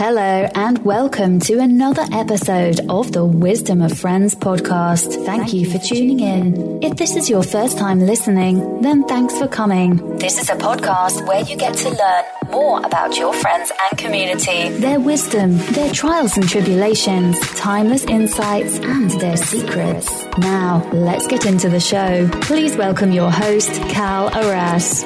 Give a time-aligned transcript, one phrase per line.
[0.00, 5.26] Hello, and welcome to another episode of the Wisdom of Friends podcast.
[5.26, 6.82] Thank you for tuning in.
[6.82, 10.16] If this is your first time listening, then thanks for coming.
[10.16, 14.70] This is a podcast where you get to learn more about your friends and community,
[14.78, 20.08] their wisdom, their trials and tribulations, timeless insights, and their secrets.
[20.38, 22.26] Now, let's get into the show.
[22.40, 25.04] Please welcome your host, Cal Arras.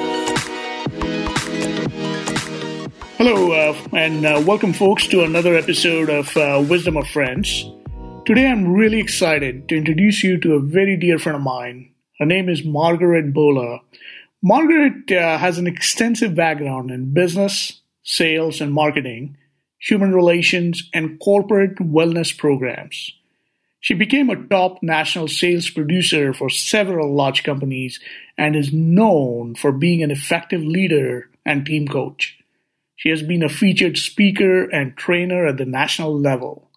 [3.17, 7.65] Hello, uh, and uh, welcome, folks, to another episode of uh, Wisdom of Friends.
[8.27, 11.95] Today, I'm really excited to introduce you to a very dear friend of mine.
[12.19, 13.79] Her name is Margaret Bhola.
[14.43, 19.37] Margaret uh, has an extensive background in business, sales, and marketing,
[19.79, 23.13] human relations, and corporate wellness programs.
[23.79, 28.01] She became a top national sales producer for several large companies
[28.37, 32.39] and is known for being an effective leader and team coach.
[32.97, 36.71] She has been a featured speaker and trainer at the national level.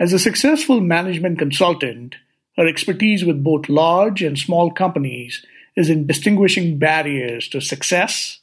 [0.00, 2.16] As a successful management consultant,
[2.56, 5.44] her expertise with both large and small companies
[5.76, 8.40] is in distinguishing barriers to success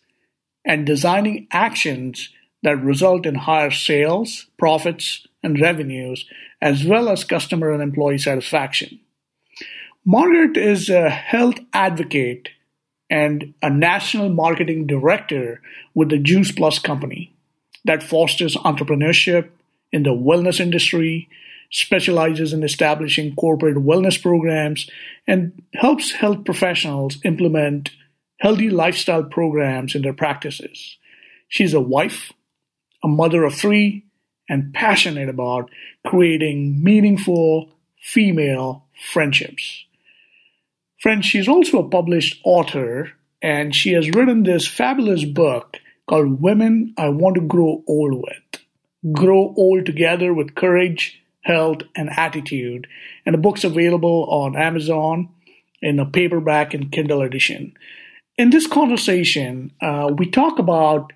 [0.66, 2.30] and designing actions
[2.64, 6.26] that result in higher sales, profits, and revenues,
[6.62, 9.00] as well as customer and employee satisfaction.
[10.06, 12.50] Margaret is a health advocate
[13.12, 15.62] and a national marketing director
[15.94, 17.36] with the Juice Plus company
[17.84, 19.50] that fosters entrepreneurship
[19.92, 21.28] in the wellness industry,
[21.72, 24.90] specializes in establishing corporate wellness programs,
[25.28, 27.90] and helps health professionals implement
[28.40, 30.98] healthy lifestyle programs in their practices.
[31.50, 32.32] She's a wife,
[33.04, 34.06] a mother of three,
[34.48, 35.70] and passionate about
[36.08, 39.86] creating meaningful female friendships.
[41.02, 45.78] Friends, she's also a published author, and she has written this fabulous book
[46.08, 48.62] called Women I Want to Grow Old With.
[49.12, 52.86] Grow old together with courage, health, and attitude.
[53.26, 55.30] And the book's available on Amazon
[55.82, 57.74] in a paperback and Kindle edition.
[58.38, 61.14] In this conversation, uh, we talk about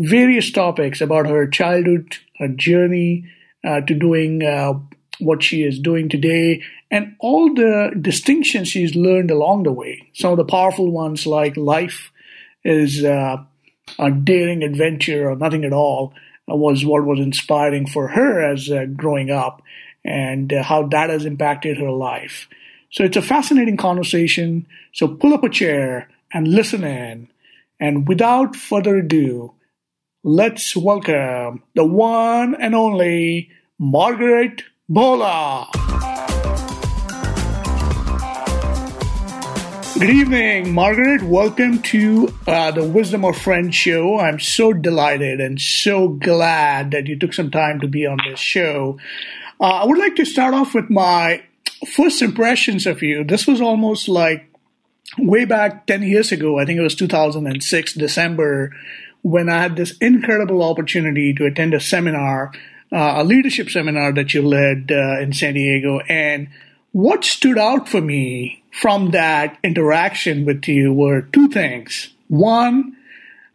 [0.00, 3.30] various topics about her childhood, her journey
[3.64, 4.72] uh, to doing uh,
[5.20, 10.10] what she is doing today, and all the distinctions she's learned along the way.
[10.14, 12.10] Some of the powerful ones, like life
[12.64, 13.36] is uh,
[13.98, 16.14] a daring adventure or nothing at all,
[16.50, 19.62] uh, was what was inspiring for her as uh, growing up,
[20.04, 22.48] and uh, how that has impacted her life.
[22.90, 24.66] So it's a fascinating conversation.
[24.94, 27.28] So pull up a chair and listen in.
[27.78, 29.52] And without further ado,
[30.24, 35.87] let's welcome the one and only Margaret Bhola.
[39.98, 41.24] Good evening, Margaret.
[41.24, 44.20] Welcome to uh, the Wisdom of Friends show.
[44.20, 48.38] I'm so delighted and so glad that you took some time to be on this
[48.38, 49.00] show.
[49.60, 51.42] Uh, I would like to start off with my
[51.96, 53.24] first impressions of you.
[53.24, 54.48] This was almost like
[55.18, 56.60] way back 10 years ago.
[56.60, 58.70] I think it was 2006, December,
[59.22, 62.52] when I had this incredible opportunity to attend a seminar
[62.92, 66.00] uh, a leadership seminar that you led uh, in San Diego.
[66.08, 66.48] And
[66.92, 72.08] what stood out for me from that interaction with you were two things.
[72.28, 72.96] One,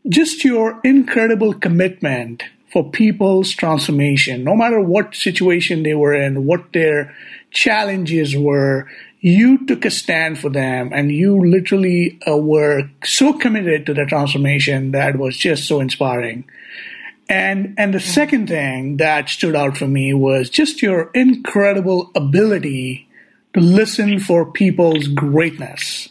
[0.08, 6.74] just your incredible commitment for people's transformation, no matter what situation they were in, what
[6.74, 7.16] their
[7.52, 8.90] challenges were,
[9.22, 14.06] you took a stand for them and you literally uh, were so committed to the
[14.06, 16.44] transformation that was just so inspiring.
[17.30, 23.08] And and the second thing that stood out for me was just your incredible ability
[23.53, 26.09] to listen for people's greatness.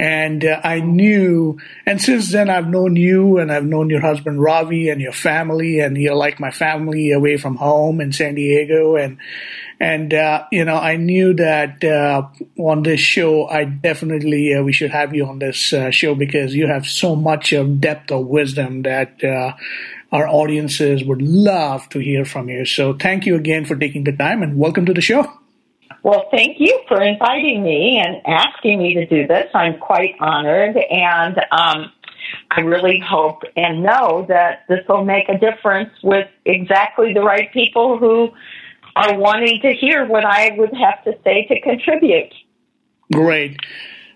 [0.00, 4.40] And uh, I knew, and since then I've known you and I've known your husband
[4.40, 8.94] Ravi and your family, and you're like my family away from home in San Diego.
[8.94, 9.18] And,
[9.80, 12.28] and, uh, you know, I knew that, uh,
[12.58, 16.54] on this show, I definitely, uh, we should have you on this uh, show because
[16.54, 19.54] you have so much of depth of wisdom that, uh,
[20.12, 22.64] our audiences would love to hear from you.
[22.64, 25.28] So thank you again for taking the time and welcome to the show.
[26.02, 29.46] Well, thank you for inviting me and asking me to do this.
[29.54, 31.92] I'm quite honored, and um,
[32.50, 37.52] I really hope and know that this will make a difference with exactly the right
[37.52, 38.30] people who
[38.96, 42.32] are wanting to hear what I would have to say to contribute.
[43.12, 43.58] Great.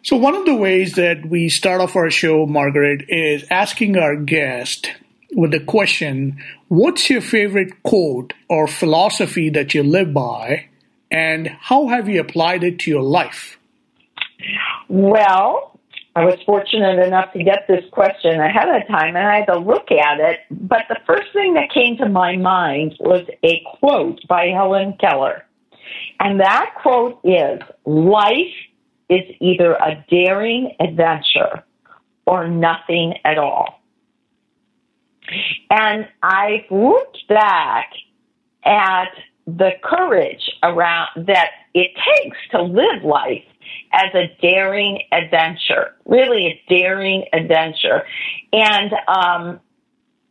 [0.03, 4.17] So, one of the ways that we start off our show, Margaret, is asking our
[4.17, 4.91] guest
[5.35, 10.69] with the question What's your favorite quote or philosophy that you live by,
[11.13, 13.59] and how have you applied it to your life?
[14.89, 15.79] Well,
[16.17, 19.59] I was fortunate enough to get this question ahead of time and I had to
[19.59, 20.41] look at it.
[20.51, 25.45] But the first thing that came to my mind was a quote by Helen Keller.
[26.19, 28.55] And that quote is Life
[29.11, 31.63] is either a daring adventure
[32.27, 33.83] or nothing at all.
[35.71, 37.91] And I looked back
[38.65, 39.09] at
[39.47, 43.45] the courage around that it takes to live life
[43.93, 48.03] as a daring adventure, really a daring adventure.
[48.53, 49.61] And um,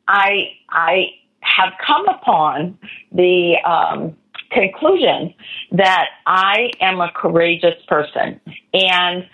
[0.08, 1.08] I I
[1.42, 2.78] have come upon
[3.12, 4.16] the um,
[4.52, 5.34] conclusion
[5.72, 8.40] that I am a courageous person,
[8.74, 9.28] and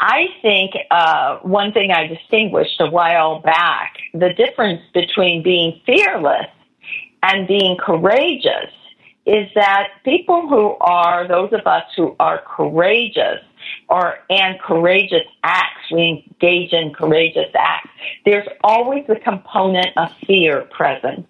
[0.00, 6.46] I think uh, one thing I distinguished a while back the difference between being fearless
[7.22, 8.70] and being courageous
[9.26, 13.40] is that people who are those of us who are courageous
[13.88, 17.88] or and courageous acts we engage in courageous acts
[18.24, 21.26] there's always a component of fear present.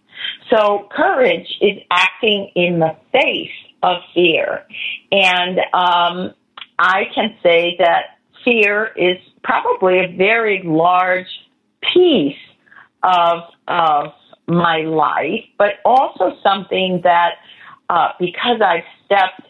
[0.51, 3.51] So courage is acting in the face
[3.83, 4.65] of fear.
[5.13, 6.35] And um,
[6.79, 11.29] i can say that fear is probably a very large
[11.93, 12.37] piece
[13.03, 14.13] of of
[14.47, 17.35] my life but also something that
[17.89, 19.43] uh, because I've stepped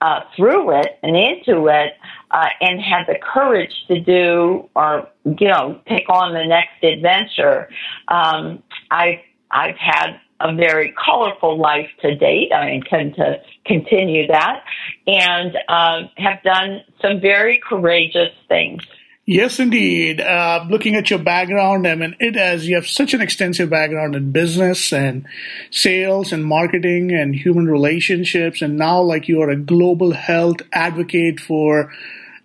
[0.00, 1.94] uh, through it and into it
[2.30, 7.68] uh, and had the courage to do or you know take on the next adventure,
[8.08, 9.20] um, I've
[9.50, 12.52] I've had a very colorful life to date.
[12.52, 14.64] I intend to continue that
[15.06, 18.82] and uh, have done some very courageous things.
[19.28, 20.20] Yes, indeed.
[20.20, 24.14] Uh, looking at your background, I mean, it has, you have such an extensive background
[24.14, 25.26] in business and
[25.72, 28.62] sales and marketing and human relationships.
[28.62, 31.92] And now, like, you are a global health advocate for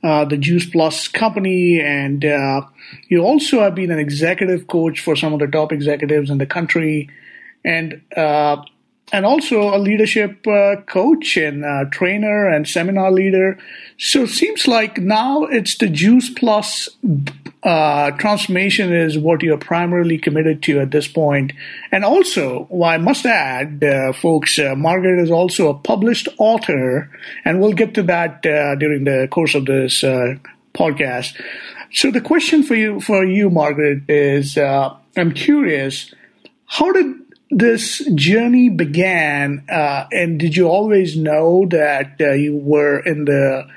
[0.03, 1.79] uh, the Juice Plus company.
[1.79, 2.61] And uh,
[3.09, 6.47] you also have been an executive coach for some of the top executives in the
[6.47, 7.11] country.
[7.63, 8.63] And uh,
[9.11, 13.57] and also a leadership uh, coach and uh, trainer and seminar leader.
[13.97, 16.89] So it seems like now it's the Juice Plus
[17.63, 21.53] uh, transformation is what you're primarily committed to at this point.
[21.91, 27.09] And also, well, I must add, uh, folks, uh, Margaret is also a published author,
[27.45, 30.01] and we'll get to that uh, during the course of this
[30.73, 31.39] podcast.
[31.93, 36.13] So the question for you, for you, Margaret, is I'm curious,
[36.65, 37.20] how did
[37.51, 43.67] this journey began, uh, and did you always know that uh, you were in the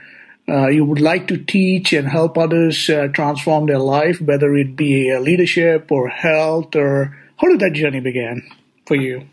[0.47, 4.76] uh, you would like to teach and help others uh, transform their life, whether it
[4.76, 8.43] be leadership or health, or how did that journey begin
[8.87, 9.26] for you?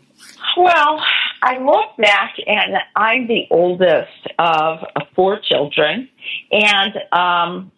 [0.56, 1.02] Well,
[1.42, 4.78] I look back and I'm the oldest of
[5.14, 6.08] four children,
[6.50, 7.70] and um,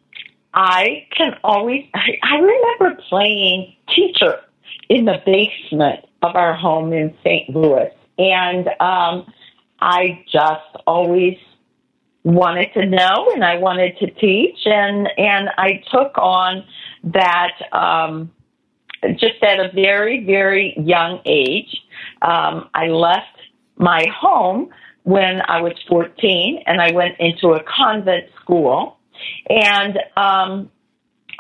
[0.55, 4.41] I can always I remember playing teacher
[4.89, 7.51] in the basement of our home in St.
[7.51, 7.91] Louis.
[8.19, 9.31] And um,
[9.81, 11.37] I just always
[12.23, 16.65] wanted to know and I wanted to teach and and I took on
[17.05, 18.31] that um,
[19.19, 21.83] just at a very very young age.
[22.23, 23.39] Um, I left
[23.77, 24.71] my home
[25.03, 28.97] when I was 14 and I went into a convent school
[29.51, 30.71] and um,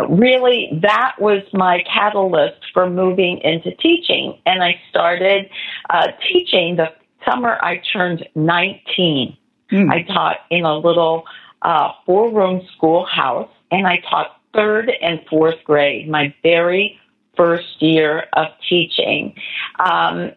[0.09, 4.39] really that was my catalyst for moving into teaching.
[4.47, 5.49] And I started
[5.91, 6.93] uh, teaching the
[7.25, 9.37] summer I turned 19.
[9.73, 9.91] Mm.
[9.91, 11.25] I taught in a little
[11.63, 16.99] uh, four room schoolhouse and I taught third and fourth grade, my very
[17.37, 19.35] first year of teaching.
[19.79, 20.33] Um,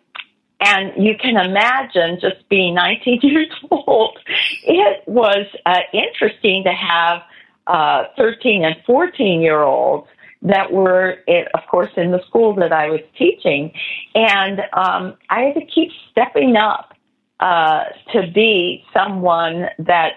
[0.59, 4.17] and you can imagine just being 19 years old,
[4.63, 7.21] it was uh, interesting to have
[7.67, 10.07] uh, 13 and 14 year olds
[10.41, 13.71] that were, of course, in the school that I was teaching.
[14.15, 16.93] And um, I had to keep stepping up
[17.39, 20.13] uh, to be someone that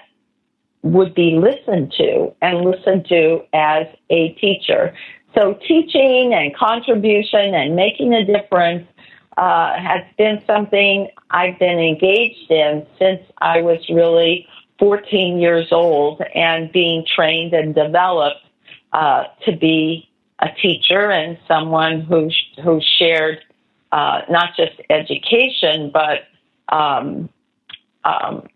[0.83, 4.95] would be listened to and listened to as a teacher.
[5.35, 8.87] So teaching and contribution and making a difference
[9.37, 14.47] uh, has been something I've been engaged in since I was really
[14.81, 18.41] 14 years old and being trained and developed
[18.93, 20.09] uh, to be
[20.41, 22.31] a teacher and someone who
[22.65, 23.39] who shared
[23.93, 26.21] uh, not just education but
[26.75, 27.29] um,
[28.05, 28.49] um,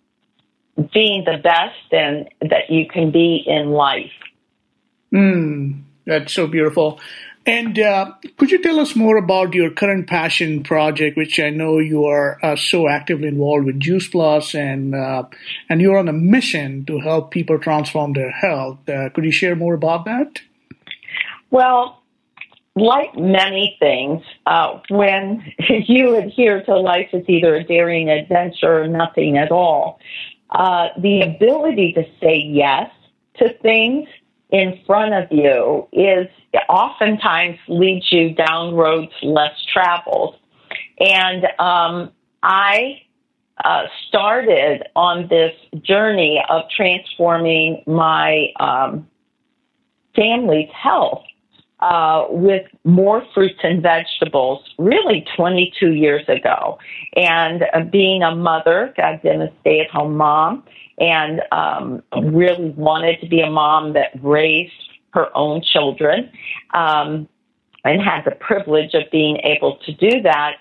[0.92, 4.10] being the best and that you can be in life.
[5.12, 7.00] Mm, that's so beautiful.
[7.46, 11.78] And uh, could you tell us more about your current passion project, which I know
[11.78, 15.24] you are uh, so actively involved with Juice Plus, and uh,
[15.68, 18.78] and you're on a mission to help people transform their health.
[18.88, 20.40] Uh, could you share more about that?
[21.50, 22.02] Well,
[22.76, 28.88] like many things, uh, when you adhere to life as either a daring adventure or
[28.88, 30.00] nothing at all,
[30.48, 32.90] uh, the ability to say yes
[33.36, 34.08] to things
[34.54, 36.28] in front of you is
[36.68, 40.36] oftentimes leads you down roads less traveled.
[41.00, 43.02] And um, I
[43.64, 49.08] uh, started on this journey of transforming my um,
[50.14, 51.24] family's health
[51.80, 56.78] uh, with more fruits and vegetables really 22 years ago.
[57.16, 60.62] And uh, being a mother, I've been a stay at home mom
[60.98, 64.72] and um, really wanted to be a mom that raised
[65.12, 66.30] her own children
[66.72, 67.28] um,
[67.84, 70.56] and had the privilege of being able to do that.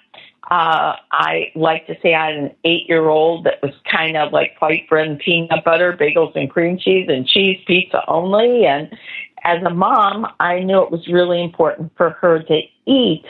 [0.52, 4.34] Uh, I like to say I had an eight year old that was kind of
[4.34, 8.66] like white bread and peanut butter, bagels and cream cheese, and cheese pizza only.
[8.66, 8.90] And
[9.44, 13.24] as a mom, I knew it was really important for her to eat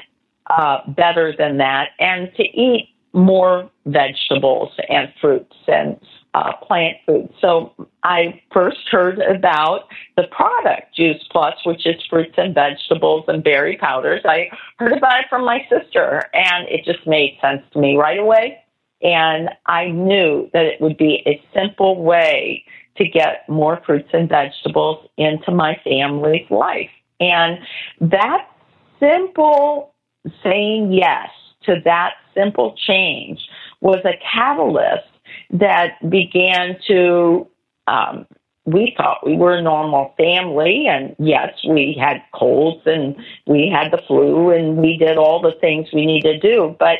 [0.47, 5.99] uh, better than that and to eat more vegetables and fruits and
[6.33, 7.33] uh, plant foods.
[7.39, 7.73] So
[8.03, 9.87] I first heard about
[10.17, 14.21] the product Juice Plus, which is fruits and vegetables and berry powders.
[14.25, 18.19] I heard about it from my sister, and it just made sense to me right
[18.19, 18.59] away.
[19.01, 22.63] And I knew that it would be a simple way
[22.97, 26.89] to get more fruits and vegetables into my family's life.
[27.19, 27.59] And
[28.01, 28.47] that
[28.99, 29.93] simple
[30.43, 31.29] saying yes
[31.63, 33.39] to that simple change
[33.81, 35.07] was a catalyst
[35.51, 37.47] that began to
[37.87, 38.25] um,
[38.65, 40.87] we thought we were a normal family.
[40.87, 45.53] And yes we had colds and we had the flu and we did all the
[45.59, 46.75] things we need to do.
[46.79, 46.99] But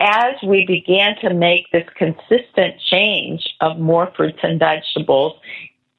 [0.00, 5.34] as we began to make this consistent change of more fruits and vegetables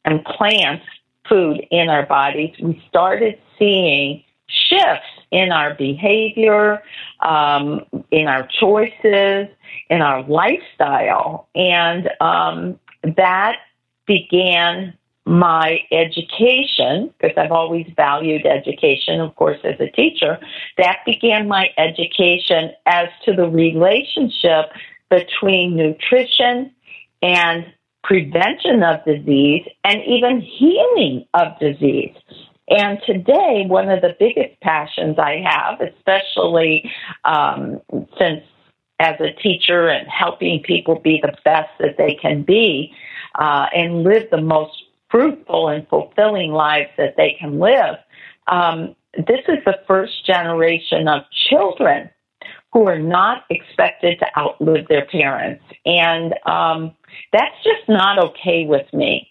[0.06, 0.86] and plants
[1.28, 6.82] food in our bodies, we started seeing shifts in our behavior,
[7.20, 9.48] um, in our choices,
[9.90, 11.48] in our lifestyle.
[11.56, 13.58] And um, that
[14.06, 14.94] began
[15.26, 20.40] my education, because I've always valued education, of course, as a teacher,
[20.78, 24.72] that began my education as to the relationship
[25.10, 26.72] between nutrition
[27.22, 27.66] and
[28.04, 32.16] prevention of disease and even healing of disease.
[32.70, 36.90] And today, one of the biggest passions I have, especially
[37.24, 37.82] um,
[38.18, 38.42] since
[39.00, 42.94] as a teacher and helping people be the best that they can be
[43.36, 47.96] uh, and live the most fruitful and fulfilling lives that they can live.
[48.48, 52.10] Um, this is the first generation of children
[52.72, 55.64] who are not expected to outlive their parents.
[55.86, 56.96] And um,
[57.34, 59.28] that's just not okay with me.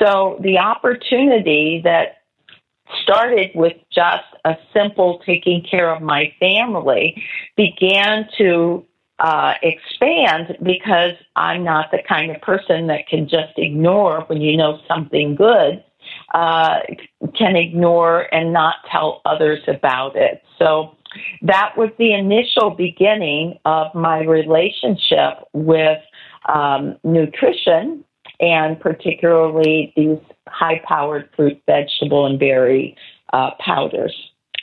[0.00, 2.22] So the opportunity that
[3.02, 7.22] started with just a simple taking care of my family
[7.56, 8.84] began to
[9.22, 14.56] uh, expand because I'm not the kind of person that can just ignore when you
[14.56, 15.82] know something good,
[16.34, 16.80] uh,
[17.38, 20.42] can ignore and not tell others about it.
[20.58, 20.96] So
[21.42, 25.98] that was the initial beginning of my relationship with
[26.52, 28.04] um, nutrition
[28.40, 32.96] and particularly these high powered fruit, vegetable, and berry
[33.32, 34.14] uh, powders.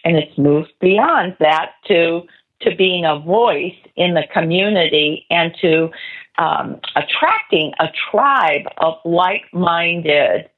[0.04, 2.24] And it's moved beyond that to
[2.62, 5.90] to being a voice in the community and to
[6.38, 10.50] um, attracting a tribe of like-minded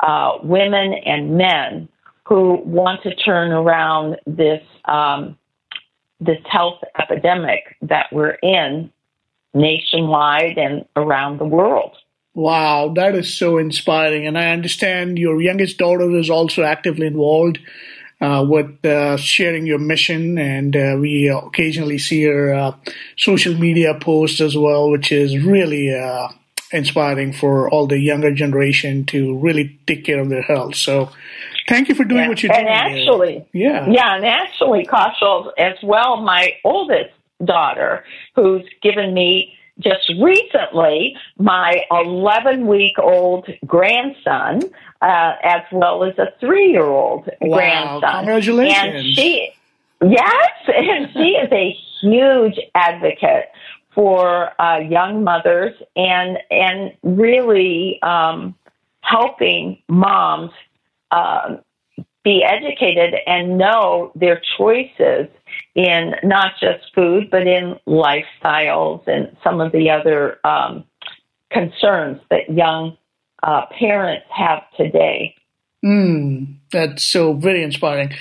[0.00, 1.88] uh, women and men
[2.24, 5.36] who want to turn around this um,
[6.20, 8.90] this health epidemic that we're in
[9.54, 11.96] nationwide and around the world.
[12.34, 14.26] Wow, that is so inspiring.
[14.26, 17.58] And I understand your youngest daughter is also actively involved
[18.20, 22.74] uh, with uh, sharing your mission, and uh, we occasionally see your uh,
[23.16, 26.28] social media posts as well, which is really uh,
[26.72, 30.74] inspiring for all the younger generation to really take care of their health.
[30.74, 31.10] So,
[31.68, 32.28] thank you for doing yeah.
[32.28, 32.98] what you're and doing.
[33.00, 37.10] Actually, yeah, yeah, and actually, Kaushal, as well, my oldest
[37.44, 44.60] daughter, who's given me just recently my 11 week old grandson,
[45.00, 48.24] uh, as well as a three year old wow, grandson.
[48.24, 48.94] Congratulations.
[48.94, 49.50] And she,
[50.02, 53.46] yes, and she is a huge advocate
[53.94, 58.54] for uh, young mothers and, and really um,
[59.00, 60.52] helping moms
[61.10, 61.56] uh,
[62.22, 65.28] be educated and know their choices
[65.74, 70.84] in not just food, but in lifestyles and some of the other um,
[71.50, 72.96] concerns that young
[73.42, 75.34] uh, parents have today.
[75.84, 78.12] Mm, that's so very inspiring.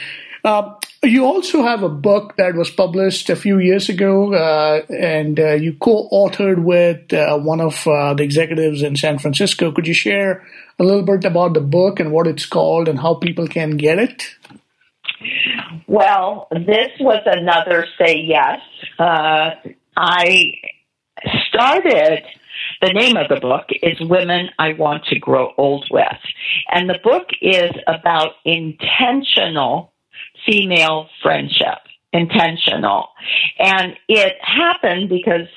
[0.44, 5.40] Uh, you also have a book that was published a few years ago, uh, and
[5.40, 9.72] uh, you co-authored with uh, one of uh, the executives in San Francisco.
[9.72, 10.46] Could you share
[10.80, 14.00] a little bit about the book and what it's called and how people can get
[14.00, 14.36] it?
[15.88, 18.60] Well, this was another say yes.
[19.00, 19.52] Uh,
[19.96, 20.54] I
[21.50, 22.24] started
[22.82, 26.06] the name of the book is Women I Want to Grow Old With.
[26.72, 29.94] And the book is about intentional
[30.46, 31.80] female friendship.
[32.14, 33.10] Intentional.
[33.60, 35.48] And it happened because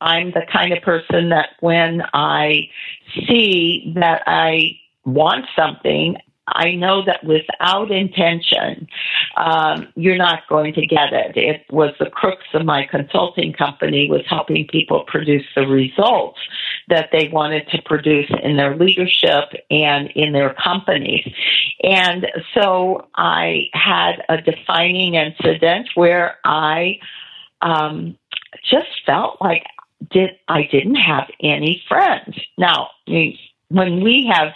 [0.00, 2.68] I'm the kind of person that when I
[3.26, 6.16] see that I want something,
[6.48, 8.88] I know that without intention,
[9.36, 11.36] um, you're not going to get it.
[11.36, 16.38] It was the crux of my consulting company was helping people produce the results
[16.88, 21.28] that they wanted to produce in their leadership and in their companies.
[21.82, 27.00] And so I had a defining incident where I
[27.60, 28.16] um,
[28.70, 29.64] just felt like
[30.10, 32.38] did I didn't have any friends.
[32.58, 32.88] Now,
[33.68, 34.52] when we have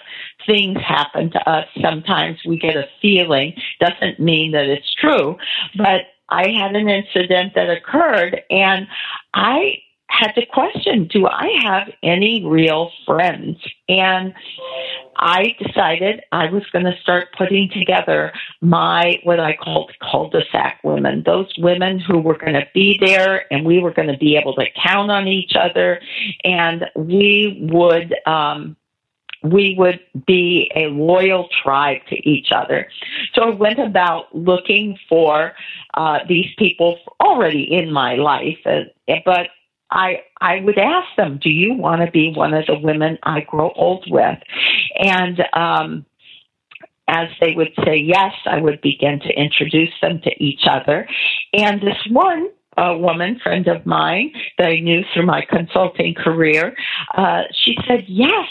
[0.47, 3.55] things happen to us, sometimes we get a feeling.
[3.81, 5.37] Doesn't mean that it's true,
[5.77, 8.87] but I had an incident that occurred and
[9.35, 9.79] I
[10.11, 13.59] had to question, do I have any real friends?
[13.89, 14.35] And
[15.17, 21.23] I decided I was going to start putting together my, what I called cul-de-sac women,
[21.25, 24.55] those women who were going to be there and we were going to be able
[24.55, 26.01] to count on each other
[26.45, 28.77] and we would, um,
[29.43, 32.89] we would be a loyal tribe to each other.
[33.35, 35.53] So I went about looking for
[35.95, 38.83] uh, these people already in my life, uh,
[39.25, 39.49] but
[39.91, 43.41] I I would ask them, "Do you want to be one of the women I
[43.41, 44.39] grow old with?"
[44.99, 46.07] And um,
[47.09, 51.09] as they would say yes, I would begin to introduce them to each other.
[51.53, 56.75] And this one a woman friend of mine that I knew through my consulting career,
[57.17, 58.49] uh, she said, Yes,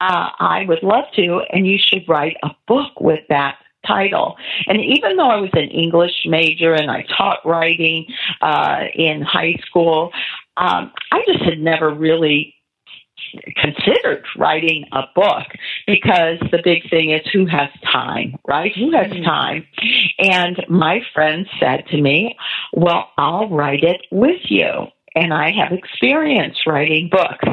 [0.00, 4.36] uh, I would love to, and you should write a book with that title.
[4.66, 8.06] And even though I was an English major and I taught writing
[8.40, 10.10] uh, in high school,
[10.56, 12.54] um, I just had never really
[13.56, 15.46] considered writing a book
[15.86, 18.72] because the big thing is who has time, right?
[18.76, 19.24] Who has mm-hmm.
[19.24, 19.66] time?
[20.18, 22.36] And my friend said to me,
[22.72, 27.44] Well, I'll write it with you and I have experience writing books.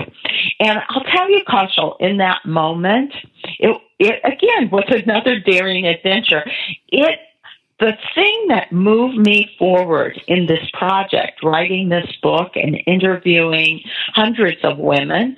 [0.60, 3.14] And I'll tell you, Kaushal, in that moment,
[3.60, 6.44] it, it again was another daring adventure.
[6.88, 7.20] It
[7.80, 13.82] the thing that moved me forward in this project, writing this book and interviewing
[14.14, 15.36] hundreds of women,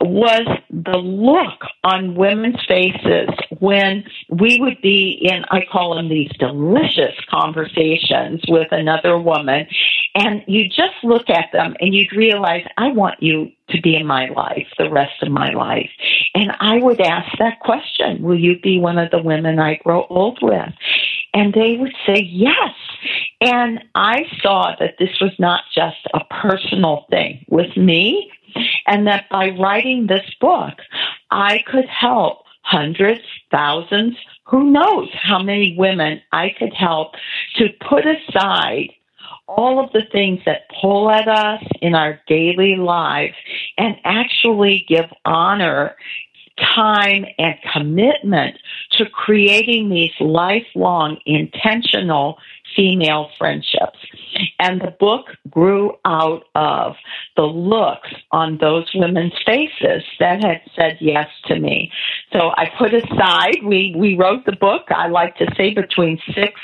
[0.00, 6.30] was the look on women's faces when we would be in, I call them these
[6.38, 9.66] delicious conversations with another woman.
[10.14, 14.06] And you just look at them and you'd realize, I want you to be in
[14.06, 15.90] my life the rest of my life.
[16.34, 20.06] And I would ask that question, will you be one of the women I grow
[20.10, 20.72] old with?
[21.32, 22.74] And they would say yes.
[23.40, 28.30] And I saw that this was not just a personal thing with me,
[28.86, 30.74] and that by writing this book,
[31.30, 37.14] I could help hundreds, thousands, who knows how many women I could help
[37.56, 38.90] to put aside
[39.56, 43.34] all of the things that pull at us in our daily lives
[43.76, 45.94] and actually give honor
[46.74, 48.56] time and commitment
[48.92, 52.38] to creating these lifelong intentional
[52.76, 53.98] female friendships.
[54.58, 56.94] And the book grew out of
[57.36, 61.90] the looks on those women's faces that had said yes to me.
[62.32, 66.60] So I put aside, we, we wrote the book, I like to say between 6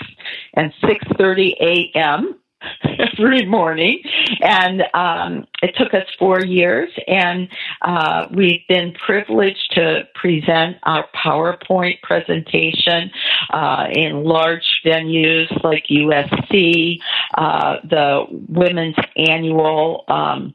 [0.55, 2.35] and 6.30 a.m.
[3.19, 4.01] every morning.
[4.41, 7.49] And um, it took us four years, and
[7.83, 13.11] uh, we've been privileged to present our PowerPoint presentation
[13.51, 16.99] uh, in large venues like USC,
[17.37, 20.05] uh, the Women's Annual.
[20.09, 20.55] Um,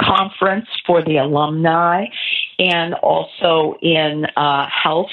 [0.00, 2.06] conference for the alumni
[2.58, 5.10] and also in uh, health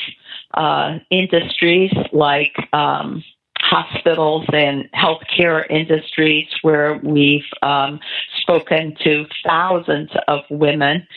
[0.54, 3.22] uh, industries like um,
[3.62, 8.00] hospitals and healthcare industries where we've um,
[8.42, 11.08] spoken to thousands of women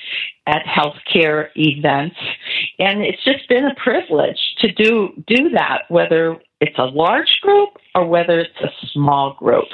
[0.47, 2.17] at healthcare events.
[2.79, 7.71] And it's just been a privilege to do, do that, whether it's a large group
[7.95, 9.69] or whether it's a small group.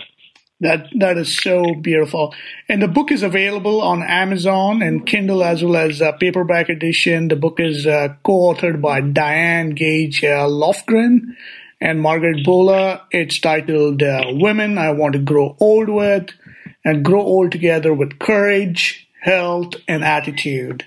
[0.63, 2.35] That that is so beautiful,
[2.69, 7.29] and the book is available on Amazon and Kindle as well as a paperback edition.
[7.29, 11.35] The book is uh, co-authored by Diane Gage uh, Lofgren
[11.81, 13.03] and Margaret Bhola.
[13.11, 16.31] It's titled uh, "Women I Want to Grow Old With,"
[16.85, 20.85] and grow old together with courage, health, and attitude.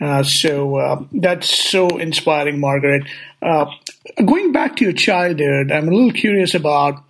[0.00, 3.04] Uh, so uh, that's so inspiring, Margaret.
[3.42, 3.66] Uh,
[4.24, 7.02] going back to your childhood, I'm a little curious about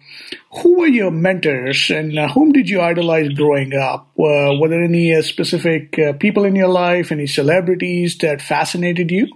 [0.62, 4.11] who were your mentors and uh, whom did you idolize growing up?
[4.16, 9.28] were there any uh, specific uh, people in your life, any celebrities that fascinated you?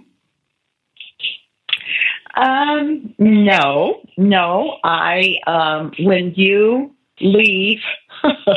[2.35, 4.77] Um, no, no.
[4.83, 7.79] I um, when you leave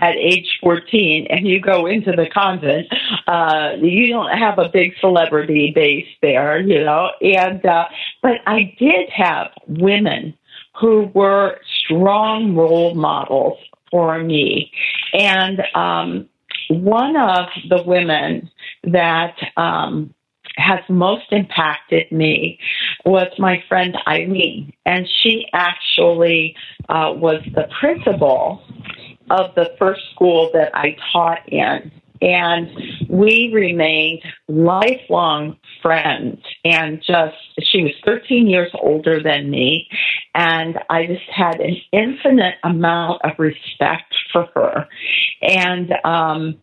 [0.00, 2.86] at age 14 and you go into the convent,
[3.26, 7.10] uh, you don't have a big celebrity base there, you know.
[7.20, 7.86] And, uh,
[8.22, 10.34] but I did have women
[10.80, 13.58] who were strong role models
[13.90, 14.72] for me.
[15.12, 16.28] And, um,
[16.68, 18.50] one of the women
[18.84, 20.14] that, um,
[20.56, 22.58] has most impacted me
[23.04, 24.72] was my friend Eileen.
[24.84, 26.56] And she actually
[26.88, 28.62] uh, was the principal
[29.30, 31.90] of the first school that I taught in.
[32.20, 32.70] And
[33.08, 39.88] we remained lifelong friends and just, she was 13 years older than me.
[40.34, 44.88] And I just had an infinite amount of respect for her.
[45.42, 46.62] And, um,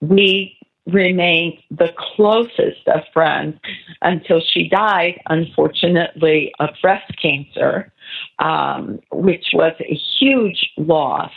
[0.00, 0.57] we
[0.88, 3.58] remained the closest of friends
[4.02, 7.92] until she died, unfortunately, of breast cancer,
[8.38, 11.32] um, which was a huge loss.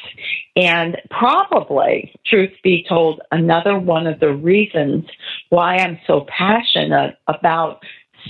[0.56, 5.06] And probably, truth be told, another one of the reasons
[5.50, 7.84] why I'm so passionate about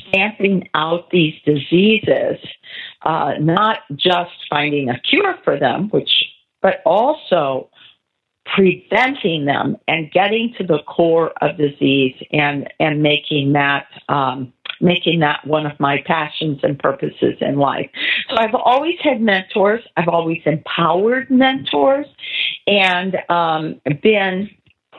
[0.07, 2.38] stamping out these diseases,
[3.03, 6.12] uh, not just finding a cure for them, which,
[6.62, 7.69] but also
[8.45, 14.51] preventing them and getting to the core of disease and and making that um,
[14.82, 17.89] making that one of my passions and purposes in life.
[18.30, 19.82] So I've always had mentors.
[19.95, 22.08] I've always empowered mentors
[22.67, 24.49] and um, been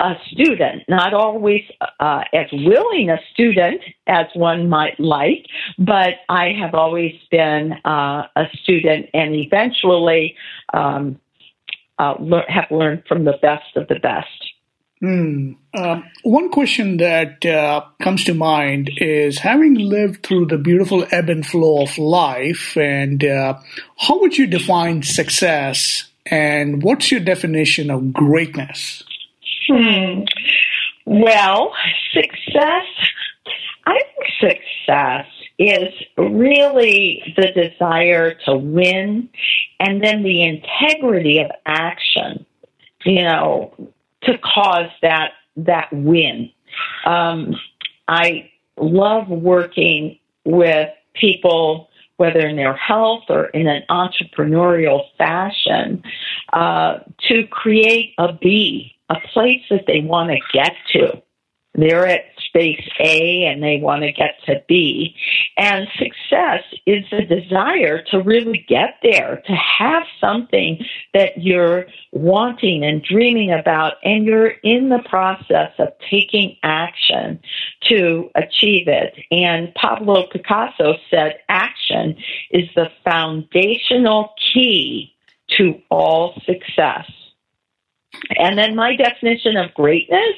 [0.00, 1.62] a student, not always
[2.00, 5.46] uh, as willing a student as one might like,
[5.78, 10.34] but I have always been uh, a student and eventually
[10.72, 11.20] um,
[11.98, 12.14] uh,
[12.48, 14.28] have learned from the best of the best.
[15.04, 15.56] Um,
[16.22, 21.44] one question that uh, comes to mind is having lived through the beautiful ebb and
[21.44, 23.58] flow of life, and uh,
[23.98, 29.02] how would you define success, and what's your definition of greatness?
[29.68, 30.20] Hmm.
[31.04, 31.72] Well,
[32.14, 32.86] success,
[33.84, 35.26] I think success
[35.62, 39.28] is really the desire to win
[39.80, 42.44] and then the integrity of action,
[43.04, 43.74] you know,
[44.22, 46.50] to cause that, that win.
[47.04, 47.54] Um,
[48.08, 56.02] I love working with people, whether in their health or in an entrepreneurial fashion,
[56.52, 56.98] uh,
[57.28, 61.22] to create a be, a place that they want to get to.
[61.74, 65.16] They're at space A and they want to get to B.
[65.56, 72.84] And success is the desire to really get there, to have something that you're wanting
[72.84, 77.40] and dreaming about, and you're in the process of taking action
[77.88, 79.14] to achieve it.
[79.30, 82.16] And Pablo Picasso said action
[82.50, 85.14] is the foundational key
[85.56, 87.10] to all success.
[88.36, 90.34] And then my definition of greatness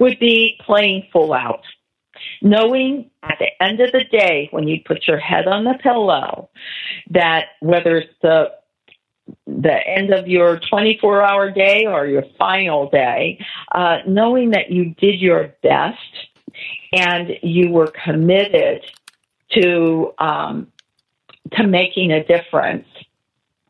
[0.00, 1.62] would be playing full out.
[2.42, 6.50] Knowing at the end of the day, when you put your head on the pillow,
[7.10, 8.52] that whether it's the
[9.46, 14.94] the end of your 24 hour day or your final day, uh, knowing that you
[14.94, 15.98] did your best
[16.92, 18.84] and you were committed
[19.50, 20.68] to um,
[21.52, 22.86] to making a difference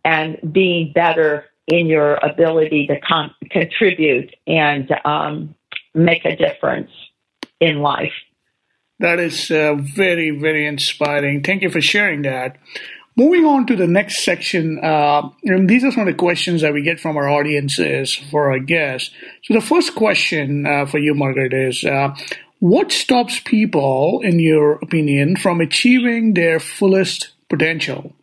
[0.04, 5.54] and being better in your ability to con- contribute and um,
[5.94, 6.90] make a difference
[7.60, 8.12] in life.
[9.00, 11.42] That is uh, very, very inspiring.
[11.42, 12.56] Thank you for sharing that.
[13.16, 16.72] Moving on to the next section, uh, and these are some of the questions that
[16.72, 19.10] we get from our audiences for our guests.
[19.42, 22.14] So the first question uh, for you, Margaret, is uh,
[22.60, 28.14] what stops people, in your opinion, from achieving their fullest potential?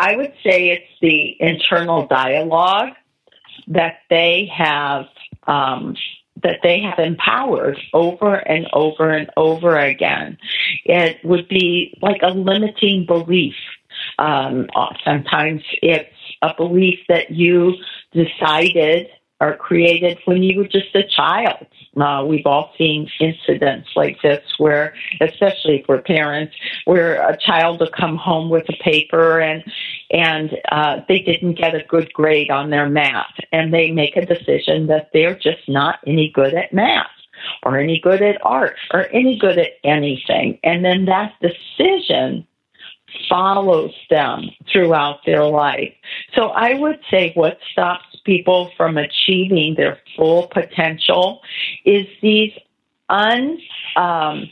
[0.00, 2.94] I would say it's the internal dialogue
[3.68, 5.06] that they have
[5.46, 5.94] um,
[6.42, 10.38] that they have empowered over and over and over again.
[10.86, 13.56] It would be like a limiting belief.
[14.18, 14.68] Um,
[15.04, 16.08] sometimes it's
[16.40, 17.74] a belief that you
[18.12, 19.08] decided
[19.40, 21.66] or created when you were just a child.
[22.00, 27.90] Uh, we've all seen incidents like this where, especially for parents, where a child will
[27.90, 29.64] come home with a paper and
[30.10, 34.26] and uh, they didn't get a good grade on their math, and they make a
[34.26, 37.06] decision that they're just not any good at math
[37.62, 42.46] or any good at art or any good at anything, and then that decision
[43.28, 45.92] follows them throughout their life.
[46.34, 51.40] So I would say what stops people from achieving their full potential
[51.84, 52.52] is these
[53.08, 53.58] un,
[53.96, 54.48] um,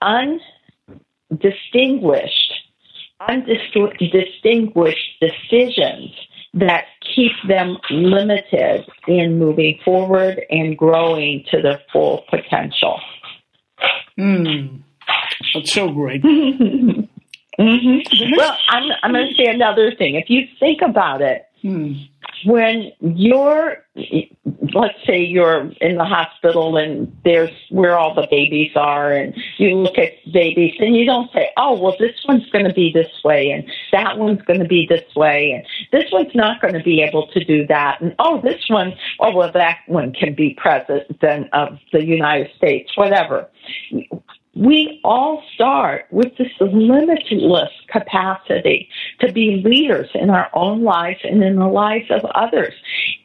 [0.00, 2.52] undistinguished,
[3.28, 6.10] undistinguished decisions
[6.54, 13.00] that keep them limited in moving forward and growing to their full potential.
[14.16, 14.76] Hmm.
[15.54, 16.22] That's so great.
[17.58, 18.32] Mm-hmm.
[18.36, 20.14] Well, I'm, I'm going to say another thing.
[20.14, 21.92] If you think about it, hmm.
[22.44, 23.84] When you're,
[24.74, 29.76] let's say you're in the hospital and there's where all the babies are, and you
[29.76, 33.10] look at babies and you don't say, oh, well, this one's going to be this
[33.24, 36.82] way, and that one's going to be this way, and this one's not going to
[36.82, 40.56] be able to do that, and oh, this one, oh, well, that one can be
[40.60, 43.48] president of the United States, whatever
[44.54, 48.88] we all start with this limitless capacity
[49.20, 52.74] to be leaders in our own lives and in the lives of others.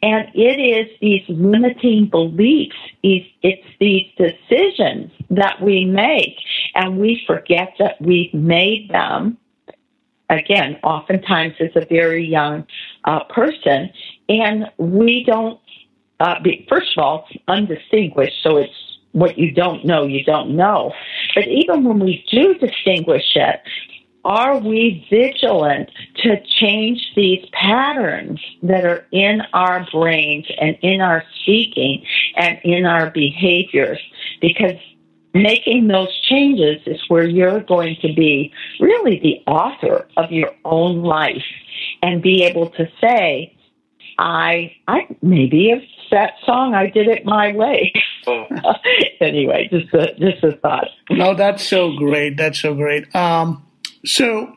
[0.02, 6.36] And it is these limiting beliefs, it's these decisions that we make,
[6.74, 9.36] and we forget that we've made them.
[10.30, 12.66] Again, oftentimes as a very young
[13.04, 13.90] uh, person,
[14.28, 15.60] and we don't.
[16.20, 18.87] Uh, be, first of all, it's undistinguished, so it's
[19.18, 20.92] what you don't know, you don't know.
[21.34, 23.60] But even when we do distinguish it,
[24.24, 31.24] are we vigilant to change these patterns that are in our brains and in our
[31.40, 32.04] speaking
[32.36, 33.98] and in our behaviors?
[34.40, 34.76] Because
[35.34, 41.02] making those changes is where you're going to be really the author of your own
[41.02, 41.44] life
[42.02, 43.54] and be able to say,
[44.18, 47.92] I, I maybe if that song, I did it my way.
[48.26, 48.46] Oh.
[49.20, 50.88] anyway, just a, just a thought.
[51.10, 52.36] No, that's so great.
[52.36, 53.14] That's so great.
[53.14, 53.64] Um,
[54.04, 54.56] so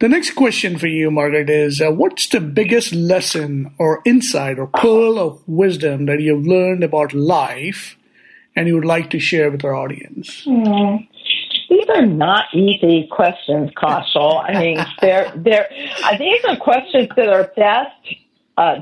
[0.00, 4.66] the next question for you, Margaret, is uh, what's the biggest lesson or insight or
[4.66, 7.96] pearl of wisdom that you've learned about life
[8.56, 10.44] and you would like to share with our audience?
[10.46, 11.08] Mm.
[11.70, 14.44] These are not easy questions, Kaushal.
[14.44, 15.68] I mean, they're, they're,
[16.04, 18.16] uh, these are questions that are best
[18.56, 18.76] uh,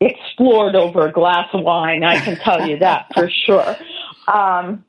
[0.00, 2.04] explored over a glass of wine.
[2.04, 3.76] I can tell you that for sure.
[4.28, 4.84] Um,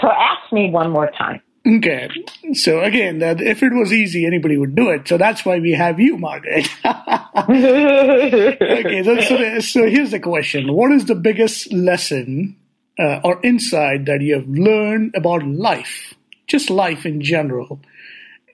[0.00, 1.40] so ask me one more time.
[1.66, 2.08] Okay.
[2.54, 5.06] So again, that if it was easy, anybody would do it.
[5.06, 6.68] So that's why we have you, Margaret.
[6.84, 8.56] okay.
[9.02, 12.56] So, so, so, here's the question: What is the biggest lesson
[12.98, 16.14] uh, or insight that you have learned about life,
[16.46, 17.80] just life in general,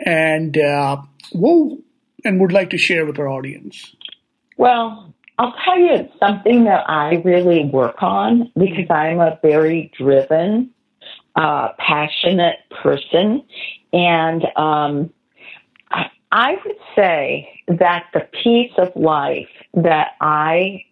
[0.01, 0.97] and uh,
[1.33, 1.79] what
[2.25, 3.95] and would like to share with our audience?
[4.57, 9.91] Well, I'll tell you it's something that I really work on because I'm a very
[9.97, 10.71] driven,
[11.35, 13.43] uh, passionate person.
[13.93, 15.13] And um,
[15.91, 20.85] I, I would say that the piece of life that I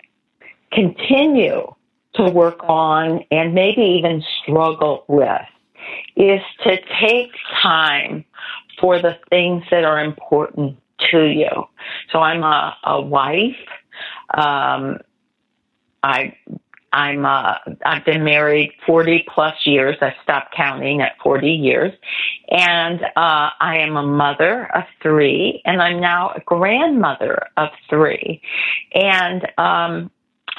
[0.72, 1.72] continue
[2.14, 5.40] to work on and maybe even struggle with
[6.16, 7.31] is to take
[7.62, 8.25] time
[8.81, 10.79] for the things that are important
[11.12, 11.68] to you.
[12.11, 13.57] So I'm a, a wife.
[14.35, 14.98] Um,
[16.03, 16.35] I
[16.92, 17.55] I'm uh,
[17.87, 19.96] I've been married 40 plus years.
[20.03, 21.92] I stopped counting at 40 years,
[22.51, 28.42] and uh, I am a mother of three, and I'm now a grandmother of three,
[28.94, 30.11] and um,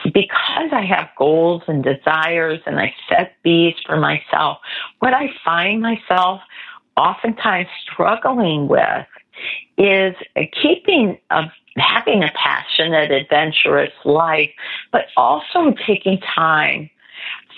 [0.06, 4.58] because I have goals and desires, and I set these for myself,
[5.00, 6.42] what I find myself
[6.98, 9.08] oftentimes struggling with
[9.78, 10.16] is
[10.62, 11.44] keeping a
[11.76, 14.52] having a passionate, adventurous life,
[14.92, 16.90] but also taking time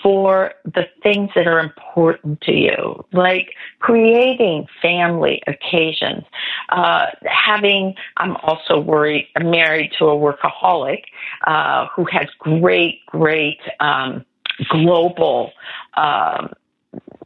[0.02, 6.22] for the things that are important to you, like creating family occasions,
[6.68, 11.02] uh, having, I'm also worried, married to a workaholic,
[11.46, 14.24] uh, who has great, great, um,
[14.68, 15.52] global,
[15.96, 16.52] um,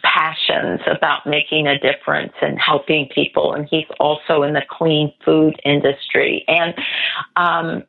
[0.03, 3.55] passions about making a difference and helping people.
[3.55, 6.45] And he's also in the clean food industry.
[6.49, 6.75] And
[7.37, 7.85] um,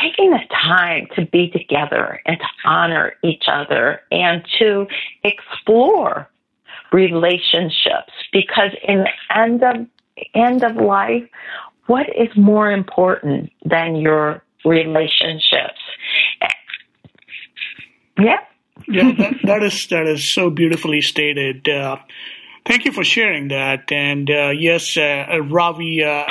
[0.00, 4.86] taking the time to be together and to honor each other and to
[5.24, 6.28] explore
[6.92, 9.86] relationships because in the end of
[10.34, 11.24] end of life
[11.86, 15.80] what is more important than your relationships?
[18.18, 18.40] Yeah.
[18.88, 21.68] Yeah, that, that is that is so beautifully stated.
[21.68, 21.96] Uh,
[22.66, 23.90] thank you for sharing that.
[23.92, 26.24] And uh, yes, uh, Ravi, uh,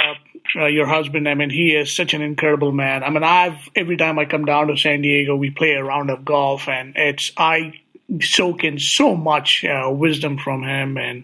[0.55, 3.03] uh, your husband, I mean, he is such an incredible man.
[3.03, 6.09] I mean, I've every time I come down to San Diego, we play a round
[6.09, 7.79] of golf, and it's I
[8.21, 11.23] soak in so much uh, wisdom from him, and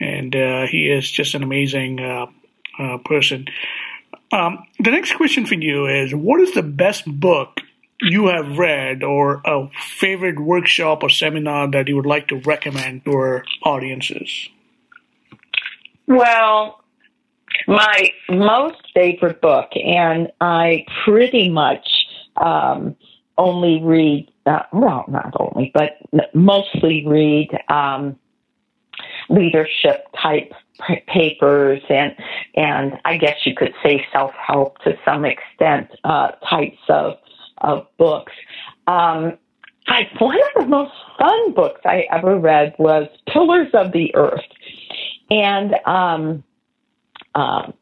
[0.00, 2.26] and uh, he is just an amazing uh,
[2.78, 3.46] uh, person.
[4.32, 7.60] Um, the next question for you is: What is the best book
[8.00, 13.04] you have read, or a favorite workshop or seminar that you would like to recommend
[13.04, 14.48] to our audiences?
[16.06, 16.80] Well,
[17.66, 21.88] my most favorite book, and I pretty much
[22.36, 22.96] um,
[23.38, 25.98] only read, uh, well, not only, but
[26.34, 28.18] mostly read um,
[29.28, 30.52] leadership type
[31.06, 32.14] papers and
[32.56, 37.14] and I guess you could say self help to some extent uh, types of
[37.64, 38.32] of books.
[38.86, 39.38] Um,
[39.86, 44.44] I, one of the most fun books I ever read was Pillars of the Earth,
[45.30, 46.44] and um,
[47.34, 47.74] um,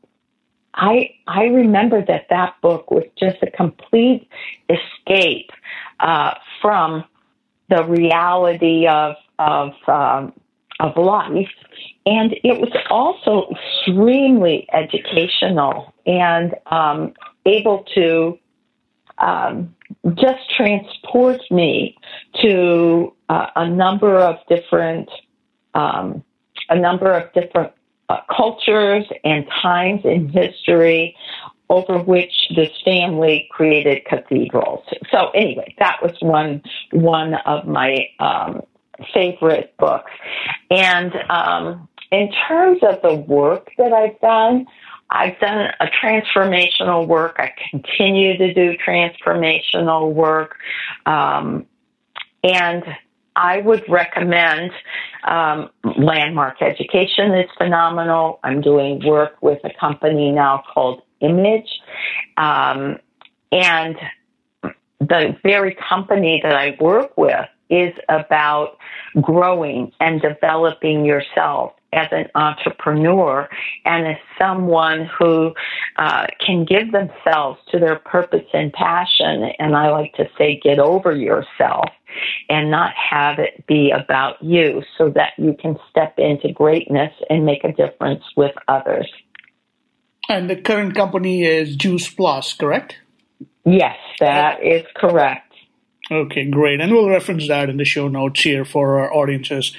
[0.75, 4.29] I I remember that that book was just a complete
[4.69, 5.51] escape
[6.01, 7.05] uh, from
[7.69, 10.33] the reality of of um,
[10.81, 11.55] of life,
[12.07, 17.13] and it was also extremely educational and um,
[17.47, 18.39] able to
[19.19, 19.75] um,
[20.15, 21.97] just transport me
[22.43, 25.11] to uh, a number of different
[25.75, 26.23] um,
[26.69, 27.73] a number of different
[28.09, 31.17] uh, cultures and times in history
[31.71, 34.85] over which this family created cathedrals.
[35.11, 38.63] So anyway, that was one one of my um,
[39.15, 40.11] favorite books.
[40.71, 44.67] And um, in terms of the work that I've done,
[45.15, 47.37] I've done a transformational work.
[47.39, 50.57] I continue to do transformational work.
[51.05, 51.67] Um,
[52.43, 52.83] and
[53.37, 54.73] I would recommend
[55.25, 58.41] um, Landmark Education is phenomenal.
[58.43, 61.69] I'm doing work with a company now called Image.
[62.39, 62.99] Um,
[63.53, 63.97] and
[64.99, 68.77] the very company that I work with is about
[69.21, 73.49] growing and developing yourself as an entrepreneur
[73.85, 75.53] and as someone who
[75.97, 79.51] uh, can give themselves to their purpose and passion.
[79.59, 81.87] And I like to say, get over yourself
[82.49, 87.45] and not have it be about you so that you can step into greatness and
[87.45, 89.11] make a difference with others.
[90.29, 92.97] And the current company is Juice Plus, correct?
[93.65, 95.52] Yes, that is correct.
[96.13, 96.81] Okay, great.
[96.81, 99.75] And we'll reference that in the show notes here for our audiences.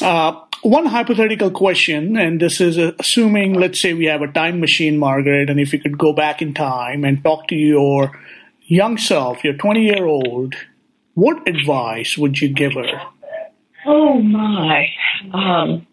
[0.00, 4.98] Uh, one hypothetical question, and this is assuming, let's say we have a time machine,
[4.98, 8.20] Margaret, and if you could go back in time and talk to your
[8.66, 10.54] young self, your 20 year old,
[11.14, 13.00] what advice would you give her?
[13.86, 14.86] Oh my.
[15.32, 15.86] Um,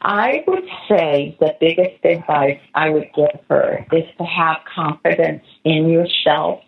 [0.00, 5.88] I would say the biggest advice I would give her is to have confidence in
[5.88, 6.62] yourself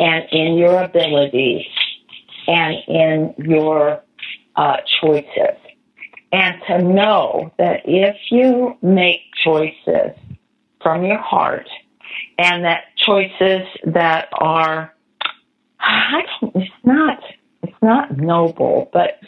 [0.00, 1.66] and in your abilities
[2.48, 4.02] and in your
[4.56, 5.56] uh, choices.
[6.32, 10.16] And to know that if you make choices
[10.82, 11.68] from your heart
[12.38, 14.94] and that choices that are,
[15.80, 17.18] I don't, it's not,
[17.62, 19.20] it's not noble, but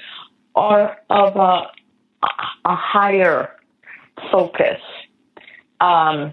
[0.55, 1.71] are of a,
[2.65, 3.57] a higher
[4.31, 4.81] focus,
[5.81, 6.33] um,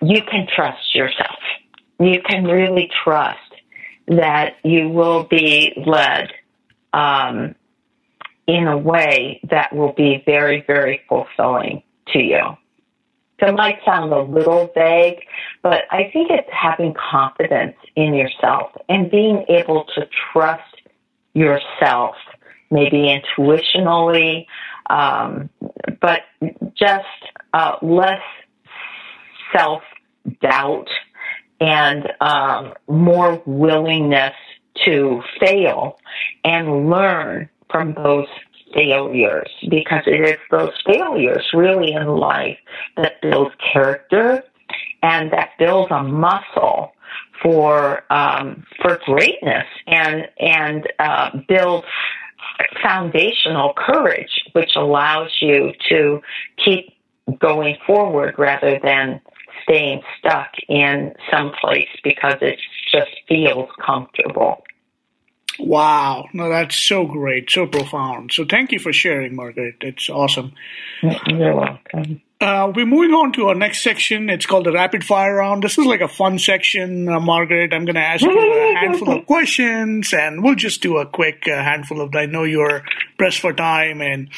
[0.00, 1.38] you can trust yourself.
[1.98, 3.38] You can really trust
[4.08, 6.28] that you will be led
[6.92, 7.54] um,
[8.46, 11.82] in a way that will be very, very fulfilling
[12.12, 12.56] to you.
[13.40, 15.18] So it might sound a little vague,
[15.62, 20.62] but I think it's having confidence in yourself and being able to trust
[21.34, 22.14] yourself,
[22.70, 24.46] maybe intuitionally,
[24.88, 25.50] um,
[26.00, 26.20] but
[26.74, 27.04] just
[27.52, 28.22] uh, less
[29.54, 29.82] self
[30.40, 30.88] doubt
[31.60, 34.34] and um, more willingness
[34.84, 35.98] to fail
[36.44, 38.26] and learn from those
[38.74, 39.50] failures.
[39.68, 42.58] Because it is those failures really in life
[42.96, 44.42] that build character
[45.02, 46.92] and that builds a muscle
[47.42, 51.84] for um, for greatness and and uh, build
[52.82, 56.20] foundational courage, which allows you to
[56.62, 56.92] keep
[57.38, 59.20] going forward rather than
[59.62, 62.58] staying stuck in some place because it
[62.92, 64.62] just feels comfortable.
[65.58, 66.28] Wow.
[66.32, 68.32] No, that's so great, so profound.
[68.32, 69.76] So thank you for sharing, Margaret.
[69.80, 70.52] It's awesome.
[71.26, 72.22] You're welcome.
[72.38, 74.28] Uh, we're moving on to our next section.
[74.28, 75.62] It's called the rapid fire round.
[75.62, 77.72] This is like a fun section, uh, Margaret.
[77.72, 81.44] I'm going to ask you a handful of questions, and we'll just do a quick
[81.46, 82.14] uh, handful of.
[82.14, 82.82] I know you're
[83.16, 84.28] pressed for time, and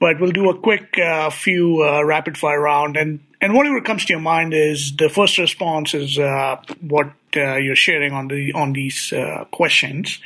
[0.00, 4.04] but we'll do a quick uh, few uh, rapid fire round, and and whatever comes
[4.06, 8.72] to your mind is the first response is uh, what you're sharing on the on
[8.72, 9.12] these
[9.52, 10.18] questions.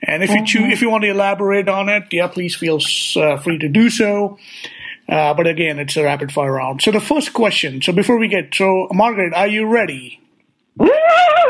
[0.00, 0.70] And if you choose, mm-hmm.
[0.70, 4.38] if you want to elaborate on it, yeah, please feel free to do so.
[5.08, 6.82] Uh, but again, it's a rapid fire round.
[6.82, 7.80] So the first question.
[7.80, 10.20] So before we get, so Margaret, are you ready?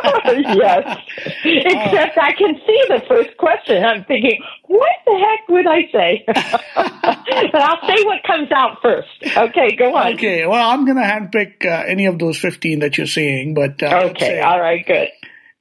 [0.24, 0.98] yes.
[1.44, 3.84] Except uh, I can see the first question.
[3.84, 6.24] I'm thinking, what the heck would I say?
[7.52, 9.08] but I'll say what comes out first.
[9.36, 10.14] Okay, go on.
[10.14, 13.82] Okay, well, I'm going to handpick uh, any of those 15 that you're seeing, but.
[13.82, 15.08] Uh, okay, all right, good.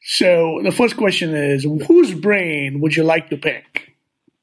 [0.01, 3.93] So the first question is whose brain would you like to pick?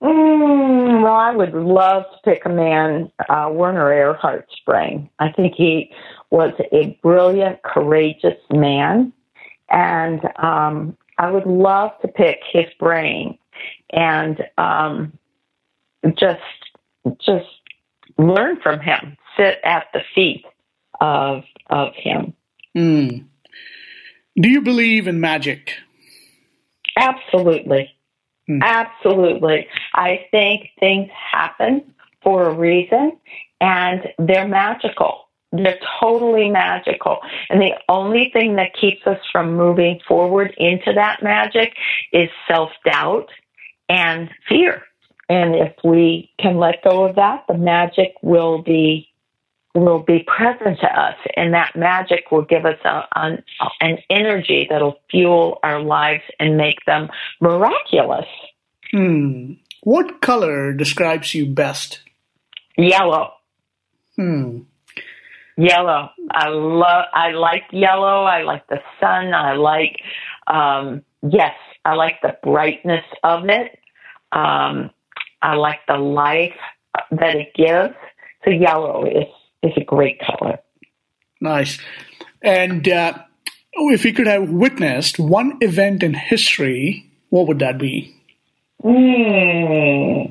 [0.02, 5.08] Mm, well, I would love to pick a man, uh, Werner Erhard's brain.
[5.18, 5.90] I think he
[6.30, 9.12] was a brilliant, courageous man,
[9.74, 13.36] and um, I would love to pick his brain
[13.92, 15.18] and um,
[16.16, 16.40] just
[17.20, 17.46] just
[18.16, 20.44] learn from him, sit at the feet
[21.00, 22.34] of of him.
[22.76, 23.26] Mm.
[24.40, 25.74] Do you believe in magic?
[26.96, 27.90] Absolutely.
[28.48, 28.62] Mm.
[28.62, 29.66] Absolutely.
[29.94, 33.18] I think things happen for a reason
[33.60, 35.23] and they're magical.
[35.62, 37.18] They're totally magical.
[37.48, 41.74] And the only thing that keeps us from moving forward into that magic
[42.12, 43.28] is self doubt
[43.88, 44.82] and fear.
[45.28, 49.08] And if we can let go of that, the magic will be
[49.74, 53.42] will be present to us, and that magic will give us a, an,
[53.80, 57.08] an energy that'll fuel our lives and make them
[57.40, 58.26] miraculous.
[58.92, 59.54] Hmm.
[59.82, 62.00] What color describes you best?
[62.78, 63.32] Yellow.
[64.14, 64.60] Hmm.
[65.56, 66.10] Yellow.
[66.30, 67.04] I love.
[67.12, 68.24] I like yellow.
[68.24, 69.32] I like the sun.
[69.34, 69.96] I like.
[70.46, 73.78] Um, yes, I like the brightness of it.
[74.32, 74.90] Um,
[75.42, 76.58] I like the life
[77.10, 77.94] that it gives.
[78.44, 79.28] So yellow is
[79.62, 80.58] is a great color.
[81.40, 81.78] Nice.
[82.42, 83.14] And uh,
[83.76, 88.14] oh, if you could have witnessed one event in history, what would that be?
[88.82, 90.30] Hmm.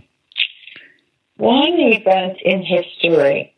[1.38, 3.53] One event in history.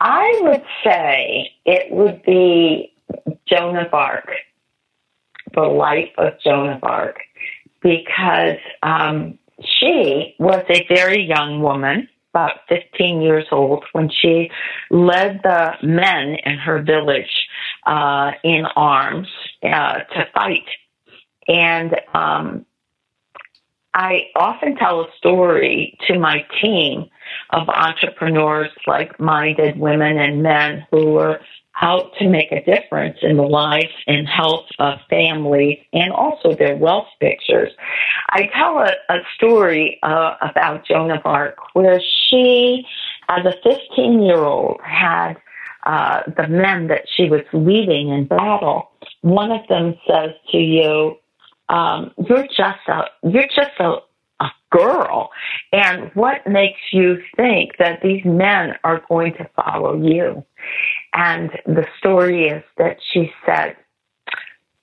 [0.00, 2.92] I would say it would be
[3.48, 4.28] Joan of Arc,
[5.54, 7.18] the life of Joan of Arc,
[7.82, 14.50] because um, she was a very young woman about 15 years old when she
[14.90, 17.46] led the men in her village
[17.86, 19.28] uh, in arms
[19.62, 20.66] uh, to fight.
[21.48, 22.66] And um,
[23.96, 27.06] I often tell a story to my team
[27.48, 31.40] of entrepreneurs, like minded women and men who are
[31.80, 36.76] out to make a difference in the lives and health of families and also their
[36.76, 37.72] wealth pictures.
[38.28, 42.84] I tell a, a story uh, about Joan of Arc where she,
[43.30, 45.36] as a 15 year old, had
[45.84, 48.90] uh, the men that she was leading in battle.
[49.22, 51.16] One of them says to you,
[51.68, 53.96] um, "You're just a you're just a
[54.40, 55.30] a girl.
[55.72, 60.44] And what makes you think that these men are going to follow you?
[61.14, 63.76] And the story is that she said,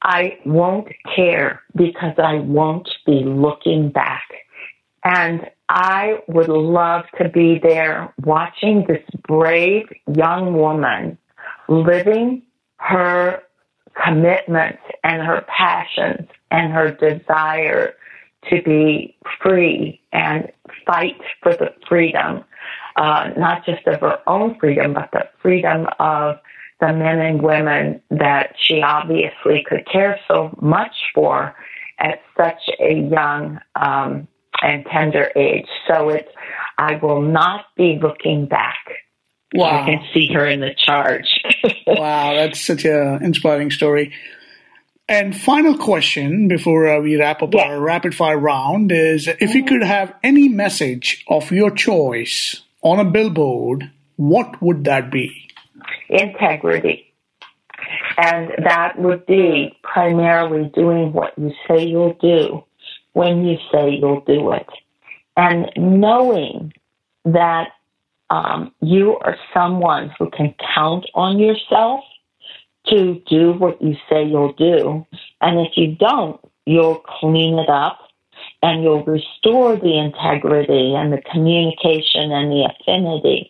[0.02, 4.28] I won't care because I won't be looking back.
[5.06, 11.18] And I would love to be there watching this brave young woman
[11.68, 12.44] living
[12.78, 13.42] her
[14.02, 17.94] commitments and her passions and her desire
[18.50, 20.52] to be free and
[20.86, 22.44] fight for the freedom,
[22.96, 26.38] uh, not just of her own freedom, but the freedom of
[26.80, 31.56] the men and women that she obviously could care so much for
[32.00, 34.28] at such a young um,
[34.62, 35.68] and tender age.
[35.88, 36.30] So it's,
[36.78, 38.86] I will not be looking back.
[39.54, 39.84] Wow.
[39.84, 41.42] I can see her in the charge.
[41.88, 44.14] wow, that's such an inspiring story.
[45.08, 47.64] And final question before uh, we wrap up yeah.
[47.64, 53.00] our rapid fire round is if you could have any message of your choice on
[53.00, 55.50] a billboard, what would that be?
[56.10, 57.14] Integrity.
[58.18, 62.64] And that would be primarily doing what you say you'll do
[63.12, 64.68] when you say you'll do it.
[65.36, 66.74] And knowing
[67.26, 67.70] that
[68.30, 72.04] um, you are someone who can count on yourself
[72.88, 75.06] to do what you say you'll do.
[75.42, 78.00] And if you don't, you'll clean it up
[78.62, 83.50] and you'll restore the integrity and the communication and the affinity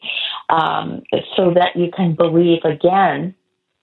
[0.50, 1.04] um,
[1.36, 3.36] so that you can believe again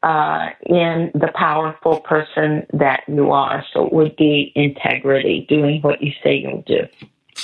[0.03, 3.65] uh, in the powerful person that you are.
[3.73, 6.87] So it would be integrity, doing what you say you'll do.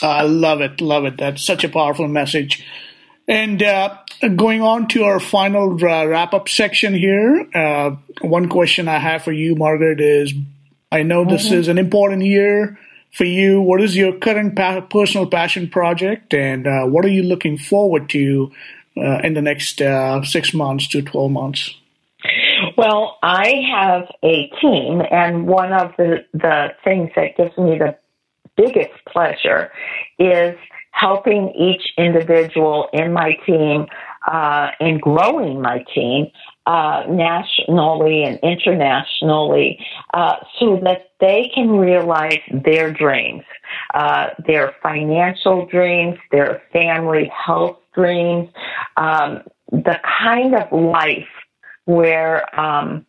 [0.03, 1.17] I love it, love it.
[1.17, 2.65] That's such a powerful message.
[3.29, 3.99] And uh,
[4.37, 9.25] going on to our final uh, wrap up section here, uh, one question I have
[9.25, 10.33] for you, Margaret, is
[10.93, 11.57] I know this mm-hmm.
[11.57, 12.79] is an important year
[13.13, 13.61] for you.
[13.61, 18.09] What is your current pa- personal passion project, and uh, what are you looking forward
[18.11, 18.53] to
[18.97, 21.75] uh, in the next uh, six months to 12 months?
[22.77, 27.97] Well, I have a team, and one of the, the things that gives me the
[28.57, 29.71] biggest pleasure
[30.19, 30.57] is
[30.97, 33.87] helping each individual in my team
[34.27, 36.27] uh, and growing my team
[36.65, 39.79] uh, nationally and internationally
[40.15, 43.45] uh, so that they can realize their dreams,
[43.95, 48.49] uh, their financial dreams, their family health dreams,
[48.97, 51.29] um, the kind of life
[51.85, 53.05] where um,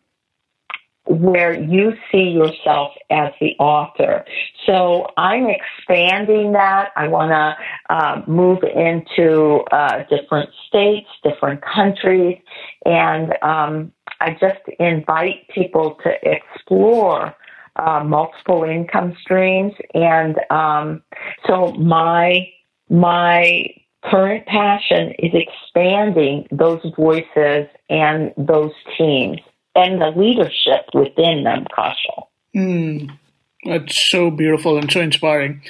[1.08, 4.24] where you see yourself as the author.
[4.66, 6.90] So I'm expanding that.
[6.96, 12.38] I want to uh, move into uh, different states, different countries,
[12.84, 17.34] and um, I just invite people to explore.
[17.76, 21.00] Uh, multiple income streams, and um,
[21.46, 22.44] so my
[22.90, 23.68] my
[24.04, 29.38] current passion is expanding those voices and those teams
[29.74, 32.26] and the leadership within them, Kaushal.
[32.54, 33.16] Mm,
[33.64, 35.62] that's so beautiful and so inspiring.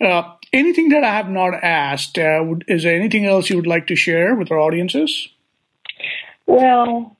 [0.00, 0.22] Uh,
[0.52, 3.96] anything that I have not asked, uh, is there anything else you would like to
[3.96, 5.28] share with our audiences?
[6.46, 7.16] Well,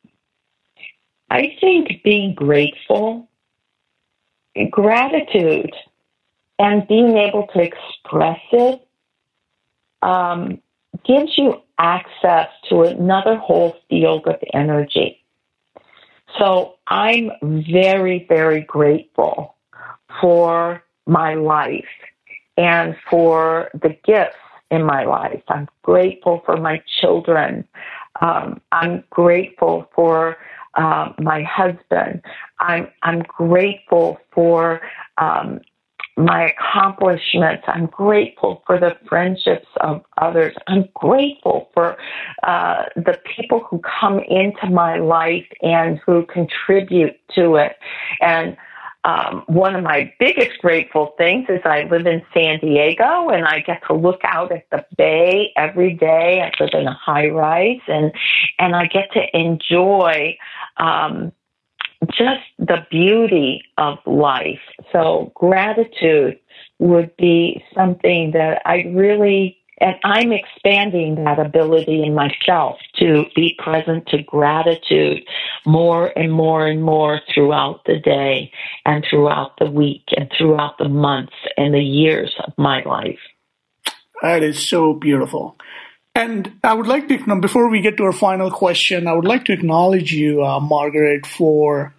[1.30, 3.28] I think being grateful,
[4.70, 5.72] gratitude,
[6.58, 8.86] and being able to express it
[10.02, 10.60] um,
[11.06, 15.19] gives you access to another whole field of energy.
[16.38, 19.54] So I'm very, very grateful
[20.20, 21.84] for my life
[22.56, 24.36] and for the gifts
[24.70, 25.42] in my life.
[25.48, 27.66] I'm grateful for my children.
[28.20, 30.36] Um, I'm grateful for
[30.74, 32.22] uh, my husband.
[32.60, 34.80] I'm I'm grateful for
[35.18, 35.60] um,
[36.24, 37.64] my accomplishments.
[37.66, 40.54] I'm grateful for the friendships of others.
[40.66, 41.96] I'm grateful for
[42.42, 47.76] uh, the people who come into my life and who contribute to it.
[48.20, 48.56] And
[49.04, 53.60] um, one of my biggest grateful things is I live in San Diego and I
[53.60, 56.42] get to look out at the bay every day.
[56.42, 58.12] I live in a high rise and
[58.58, 60.36] and I get to enjoy
[60.76, 61.32] um,
[62.08, 64.60] just the beauty of life.
[64.92, 66.38] So gratitude
[66.78, 73.58] would be something that I really and I'm expanding that ability in myself to be
[73.58, 75.22] present to gratitude
[75.64, 78.52] more and more and more throughout the day
[78.84, 83.18] and throughout the week and throughout the months and the years of my life.
[84.20, 85.56] That is so beautiful.
[86.14, 89.44] And I would like to, before we get to our final question, I would like
[89.46, 91.94] to acknowledge you, uh, Margaret, for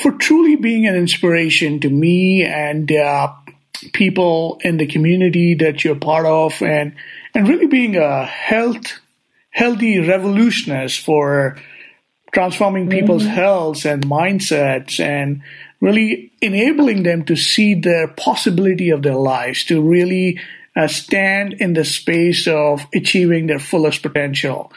[0.00, 3.30] for truly being an inspiration to me and uh,
[3.92, 6.94] people in the community that you're part of, and
[7.34, 9.00] and really being a health
[9.50, 11.56] healthy revolutionist for
[12.32, 13.34] transforming people's mm-hmm.
[13.34, 15.42] health and mindsets and
[15.80, 20.40] really enabling them to see the possibility of their lives to really
[20.86, 24.72] stand in the space of achieving their fullest potential.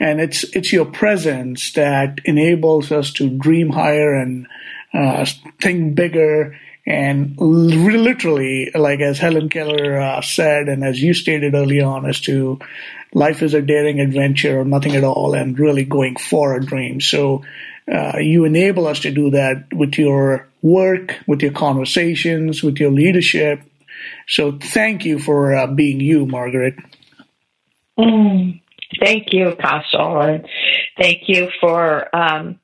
[0.00, 4.46] And it's it's your presence that enables us to dream higher and
[4.94, 5.26] uh,
[5.60, 6.56] think bigger.
[6.86, 12.20] And literally, like as Helen Keller uh, said, and as you stated early on, as
[12.22, 12.58] to
[13.12, 17.00] life is a daring adventure or nothing at all, and really going for a dream.
[17.00, 17.42] So
[17.92, 22.90] uh, you enable us to do that with your work, with your conversations, with your
[22.90, 23.60] leadership,
[24.26, 26.74] so thank you for uh, being you, Margaret.
[27.98, 28.60] Mm,
[29.00, 30.48] thank you, Kaushal, and
[30.98, 32.60] thank you for um,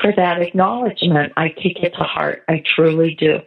[0.00, 1.32] for that acknowledgement.
[1.36, 2.44] I take it to heart.
[2.48, 3.40] I truly do.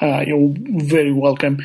[0.00, 1.58] Uh, you're very welcome.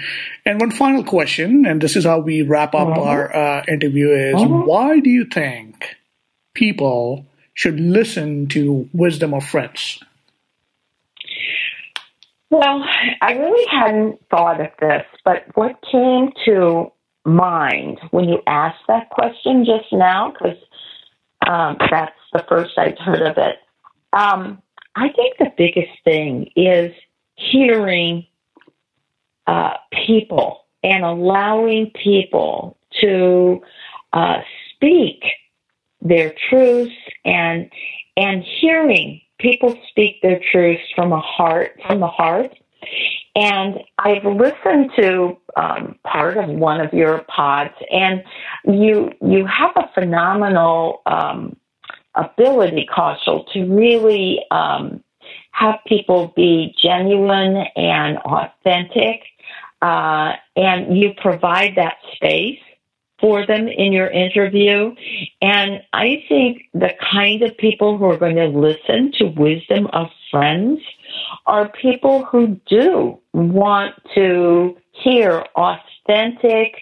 [0.45, 3.01] And one final question, and this is how we wrap up uh-huh.
[3.01, 4.47] our uh, interview: is uh-huh.
[4.47, 5.95] why do you think
[6.53, 10.01] people should listen to Wisdom of Friends?
[12.50, 12.84] Well,
[13.22, 16.91] I really hadn't thought of this, but what came to
[17.26, 20.58] mind when you asked that question just now, because
[21.47, 23.58] um, that's the first I'd heard of it,
[24.14, 24.62] um,
[24.95, 26.91] I think the biggest thing is
[27.36, 28.26] hearing
[29.45, 29.74] uh,
[30.08, 33.62] people and allowing people to
[34.14, 34.38] uh,
[34.74, 35.24] speak
[36.02, 36.95] their truths
[37.26, 37.70] and
[38.18, 42.53] and hearing people speak their truths from a heart from the heart.
[43.35, 48.23] And I've listened to um, part of one of your pods, and
[48.65, 51.55] you you have a phenomenal um,
[52.15, 55.03] ability, Kaushal, to really um,
[55.51, 59.21] have people be genuine and authentic,
[59.81, 62.59] uh, and you provide that space
[63.20, 64.93] for them in your interview.
[65.41, 70.07] And I think the kind of people who are going to listen to Wisdom of
[70.32, 70.80] Friends
[71.45, 76.76] are people who do want to hear authentic,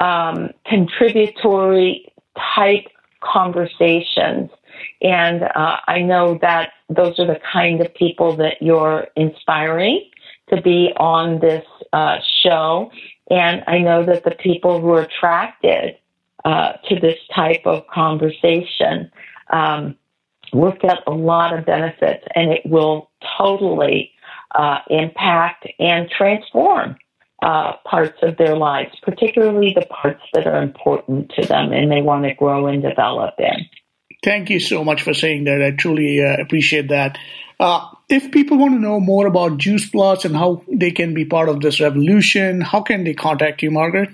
[0.00, 2.12] um, contributory
[2.54, 2.86] type
[3.20, 4.50] conversations.
[5.02, 10.10] And uh, I know that those are the kind of people that you're inspiring
[10.50, 12.90] to be on this uh, show.
[13.30, 15.96] And I know that the people who are attracted
[16.44, 19.10] uh, to this type of conversation
[19.50, 19.96] um,
[20.52, 24.12] will get a lot of benefits and it will totally
[24.54, 26.96] uh, impact and transform
[27.42, 32.00] uh, parts of their lives, particularly the parts that are important to them and they
[32.00, 33.66] want to grow and develop in.
[34.22, 35.62] Thank you so much for saying that.
[35.62, 37.18] I truly uh, appreciate that.
[37.60, 41.24] Uh, if people want to know more about Juice Plus and how they can be
[41.24, 44.10] part of this revolution, how can they contact you, Margaret?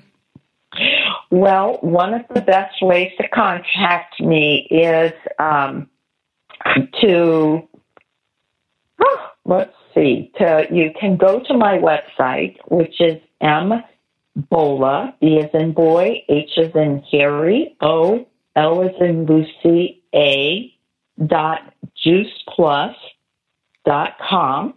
[1.30, 5.88] Well, one of the best ways to contact me is um,
[7.00, 7.68] to
[9.00, 10.32] oh, let's see.
[10.38, 13.82] To you can go to my website, which is m
[14.50, 18.26] bhola b as in boy, h as in Harry, o
[18.56, 20.72] l as in Lucy, a
[21.24, 21.74] dot
[22.04, 22.94] juiceplus
[23.84, 24.74] dot com.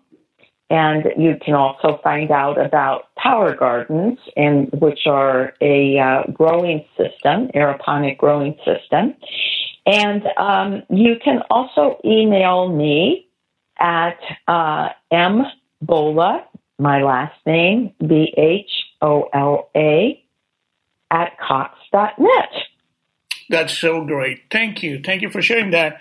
[0.70, 6.84] And you can also find out about Tower Gardens, and which are a uh, growing
[6.98, 9.14] system, aeroponic growing system.
[9.86, 13.28] And um, you can also email me
[13.78, 16.46] at uh, mbhola,
[16.80, 20.24] my last name, B H O L A,
[21.12, 22.50] at cox.net.
[23.50, 24.44] That's so great.
[24.50, 25.02] Thank you.
[25.04, 26.00] Thank you for sharing that.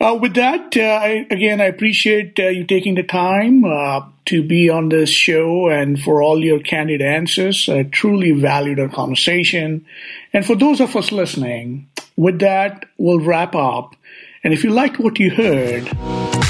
[0.00, 4.42] Uh, with that, uh, I, again, I appreciate uh, you taking the time uh, to
[4.42, 7.68] be on this show and for all your candid answers.
[7.68, 9.86] I truly valued our conversation.
[10.32, 13.94] And for those of us listening, with that, we'll wrap up.
[14.42, 15.86] And if you liked what you heard,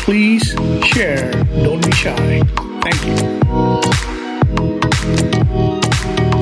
[0.04, 0.50] please
[0.86, 1.30] share.
[1.44, 2.42] Don't be shy.
[2.82, 3.04] Thank
[5.30, 5.33] you.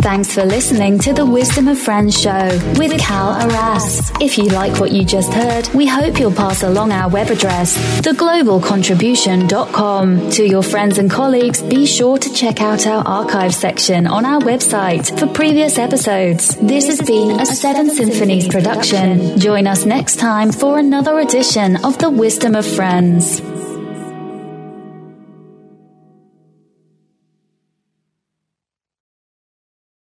[0.02, 4.10] Thanks for listening to the Wisdom of Friends show with Cal Arras.
[4.20, 7.78] If you like what you just heard, we hope you'll pass along our web address,
[8.00, 10.30] theglobalcontribution.com.
[10.32, 14.40] To your friends and colleagues, be sure to check out our archive section on our
[14.40, 16.56] website for previous episodes.
[16.56, 19.38] This has been a Seven Symphonies production.
[19.38, 23.40] Join us next time for another edition of the Wisdom of Friends.